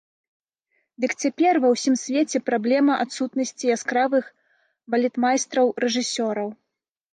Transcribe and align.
Дык 1.03 1.11
цяпер 1.25 1.59
ва 1.65 1.69
ўсім 1.73 1.95
свеце 2.05 2.37
праблема 2.49 2.97
адсутнасці 3.05 3.71
яскравых 3.77 4.25
балетмайстраў-рэжысёраў. 4.95 6.49